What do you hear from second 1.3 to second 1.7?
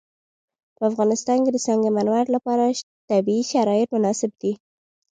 کې د